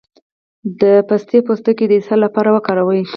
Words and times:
د 0.81 0.83
پسته 1.07 1.37
پوستکی 1.47 1.85
د 1.87 1.93
اسهال 1.99 2.19
لپاره 2.25 2.49
وکاروئ 2.51 3.01